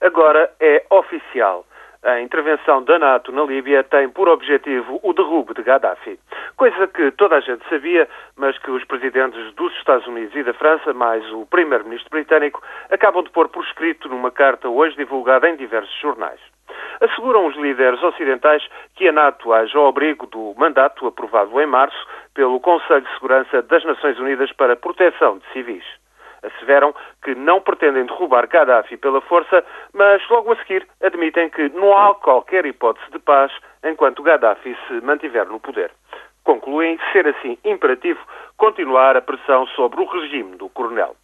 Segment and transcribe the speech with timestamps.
[0.00, 1.64] agora é oficial.
[2.02, 6.18] A intervenção da NATO na Líbia tem por objetivo o derrube de Gaddafi.
[6.56, 10.54] Coisa que toda a gente sabia, mas que os presidentes dos Estados Unidos e da
[10.54, 15.56] França, mais o primeiro-ministro britânico, acabam de pôr por escrito numa carta hoje divulgada em
[15.56, 16.40] diversos jornais.
[17.02, 22.06] Asseguram os líderes ocidentais que a NATO age ao abrigo do mandato aprovado em março
[22.32, 25.99] pelo Conselho de Segurança das Nações Unidas para a proteção de civis
[26.42, 31.96] asseveram que não pretendem derrubar Gaddafi pela força, mas logo a seguir admitem que não
[31.96, 33.52] há qualquer hipótese de paz
[33.84, 35.90] enquanto Gaddafi se mantiver no poder.
[36.44, 38.20] Concluem ser assim imperativo
[38.56, 41.14] continuar a pressão sobre o regime do coronel.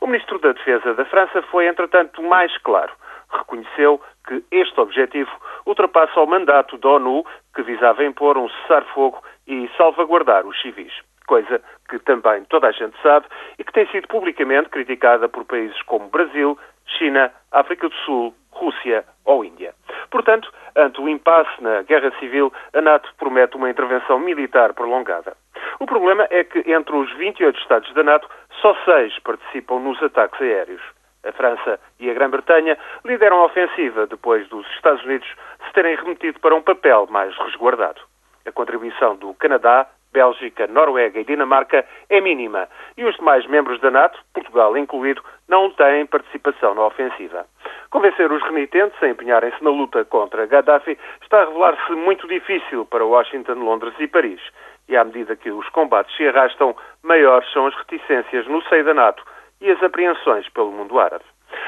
[0.00, 2.92] O ministro da Defesa da França foi, entretanto, mais claro.
[3.30, 5.30] Reconheceu que este objetivo
[5.64, 10.92] ultrapassa o mandato da ONU, que visava impor um cessar-fogo e salvaguardar os civis
[11.26, 13.26] coisa que também toda a gente sabe
[13.58, 19.04] e que tem sido publicamente criticada por países como Brasil, China, África do Sul, Rússia
[19.24, 19.74] ou Índia.
[20.10, 25.36] Portanto, ante o impasse na guerra civil, a NATO promete uma intervenção militar prolongada.
[25.78, 28.28] O problema é que entre os 28 Estados da NATO,
[28.62, 30.80] só seis participam nos ataques aéreos.
[31.24, 35.28] A França e a Grã-Bretanha lideram a ofensiva depois dos Estados Unidos
[35.66, 38.00] se terem remetido para um papel mais resguardado.
[38.46, 43.90] A contribuição do Canadá, Bélgica, Noruega e Dinamarca é mínima e os demais membros da
[43.90, 47.44] NATO, Portugal incluído, não têm participação na ofensiva.
[47.90, 53.04] Convencer os renitentes a empenharem-se na luta contra Gaddafi está a revelar-se muito difícil para
[53.04, 54.40] Washington, Londres e Paris.
[54.88, 58.94] E à medida que os combates se arrastam, maiores são as reticências no seio da
[58.94, 59.22] NATO
[59.60, 61.24] e as apreensões pelo mundo árabe.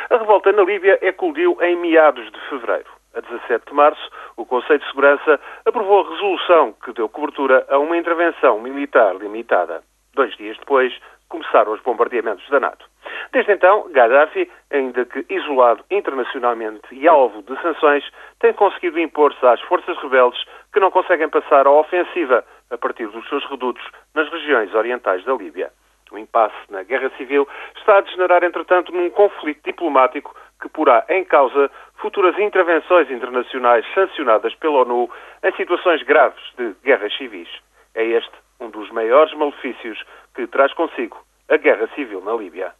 [0.08, 2.97] A revolta na Líbia eclodiu em meados de fevereiro.
[3.18, 7.76] A 17 de março, o Conselho de Segurança aprovou a resolução que deu cobertura a
[7.76, 9.82] uma intervenção militar limitada.
[10.14, 10.96] Dois dias depois,
[11.28, 12.86] começaram os bombardeamentos da NATO.
[13.32, 19.60] Desde então, Gaddafi, ainda que isolado internacionalmente e alvo de sanções, tem conseguido impor-se às
[19.62, 20.40] forças rebeldes
[20.72, 25.34] que não conseguem passar à ofensiva a partir dos seus redutos nas regiões orientais da
[25.34, 25.72] Líbia.
[26.12, 31.24] O impasse na guerra civil está a degenerar, entretanto, num conflito diplomático que porá em
[31.24, 31.70] causa
[32.08, 35.10] futuras intervenções internacionais sancionadas pela ONU
[35.44, 37.48] em situações graves de guerras civis.
[37.94, 40.02] É este um dos maiores malefícios
[40.34, 41.18] que traz consigo
[41.50, 42.72] a guerra civil na Líbia.